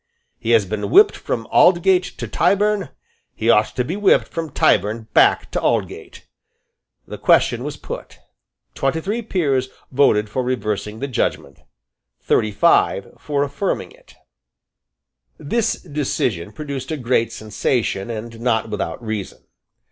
[0.39, 2.89] He has been whipped from Aldgate to Tyburn.
[3.35, 6.25] He ought to be whipped from Tyburn back to Aldgate."
[7.07, 8.17] The question was put.
[8.73, 11.59] Twenty three peers voted for reversing the judgment;
[12.19, 14.15] thirty five for affirming it,
[15.37, 19.43] This decision produced a great sensation, and not without reason.